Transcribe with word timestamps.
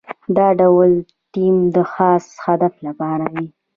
دا 0.35 0.47
ډول 0.59 0.91
ټیم 1.33 1.55
د 1.75 1.77
خاص 1.91 2.25
هدف 2.45 2.73
لپاره 2.87 3.25
وي. 3.33 3.45